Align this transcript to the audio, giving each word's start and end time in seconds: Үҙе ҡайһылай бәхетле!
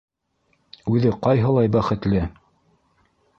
Үҙе 0.95 1.11
ҡайһылай 1.27 1.71
бәхетле! 1.77 2.23